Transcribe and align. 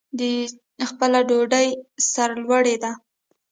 خپله 0.89 1.19
ډوډۍ 1.29 1.67
سرلوړي 2.11 2.75
ده. 2.83 2.91